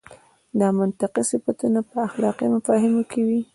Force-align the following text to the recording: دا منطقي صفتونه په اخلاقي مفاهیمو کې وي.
دا 0.59 0.67
منطقي 0.79 1.21
صفتونه 1.31 1.79
په 1.89 1.95
اخلاقي 2.07 2.45
مفاهیمو 2.55 3.03
کې 3.11 3.21
وي. 3.27 3.41